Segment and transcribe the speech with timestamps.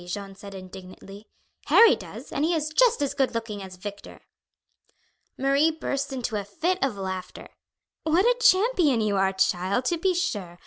[0.07, 1.27] Jeanne said indignantly.
[1.67, 4.21] "Harry does, and he is just as good looking as Victor."
[5.37, 7.47] Marie burst into a fit of laughter.
[8.01, 10.59] "What a champion you are, child, to be sure!